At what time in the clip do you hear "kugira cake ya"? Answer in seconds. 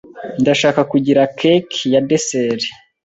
0.91-2.01